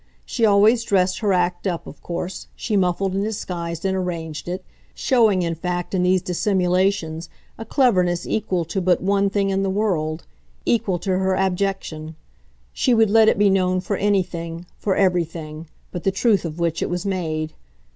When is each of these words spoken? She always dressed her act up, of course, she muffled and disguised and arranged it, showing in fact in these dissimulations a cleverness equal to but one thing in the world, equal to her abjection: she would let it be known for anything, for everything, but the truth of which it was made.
She 0.25 0.47
always 0.47 0.83
dressed 0.83 1.19
her 1.19 1.31
act 1.31 1.67
up, 1.67 1.85
of 1.85 2.01
course, 2.01 2.47
she 2.55 2.75
muffled 2.75 3.13
and 3.13 3.23
disguised 3.23 3.85
and 3.85 3.95
arranged 3.95 4.47
it, 4.47 4.65
showing 4.95 5.43
in 5.43 5.53
fact 5.53 5.93
in 5.93 6.01
these 6.01 6.23
dissimulations 6.23 7.29
a 7.55 7.65
cleverness 7.65 8.25
equal 8.25 8.65
to 8.65 8.81
but 8.81 9.03
one 9.03 9.29
thing 9.29 9.51
in 9.51 9.61
the 9.61 9.69
world, 9.69 10.25
equal 10.65 10.97
to 10.97 11.19
her 11.19 11.35
abjection: 11.35 12.15
she 12.73 12.95
would 12.95 13.11
let 13.11 13.29
it 13.29 13.37
be 13.37 13.51
known 13.51 13.79
for 13.79 13.95
anything, 13.95 14.65
for 14.79 14.95
everything, 14.95 15.67
but 15.91 16.03
the 16.03 16.09
truth 16.09 16.45
of 16.45 16.57
which 16.57 16.81
it 16.81 16.89
was 16.89 17.05
made. 17.05 17.53